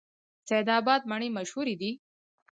[0.47, 1.91] سید اباد مڼې مشهورې دي؟